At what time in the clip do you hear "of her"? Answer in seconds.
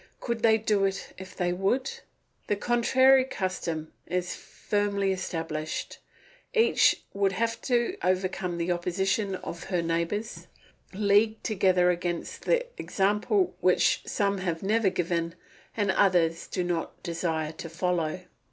9.35-9.83